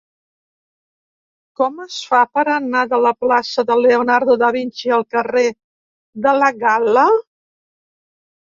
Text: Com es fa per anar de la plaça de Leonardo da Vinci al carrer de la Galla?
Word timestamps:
Com 1.59 1.83
es 1.83 1.97
fa 2.13 2.21
per 2.37 2.45
anar 2.53 2.81
de 2.95 2.99
la 3.07 3.11
plaça 3.25 3.65
de 3.73 3.77
Leonardo 3.83 4.39
da 4.45 4.49
Vinci 4.57 4.95
al 4.97 5.07
carrer 5.17 5.47
de 6.27 6.35
la 6.41 6.51
Galla? 6.65 7.09